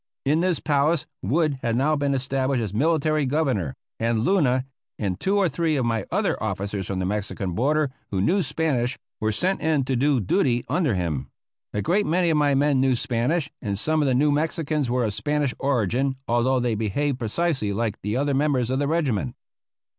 [0.25, 4.65] In this palace Wood had now been established as military governor, and Luna,
[4.97, 8.97] and two or three of my other officers from the Mexican border, who knew Spanish,
[9.19, 11.29] were sent in to do duty under him.
[11.71, 15.03] A great many of my men knew Spanish, and some of the New Mexicans were
[15.03, 19.35] of Spanish origin, although they behaved precisely like the other members of the regiment.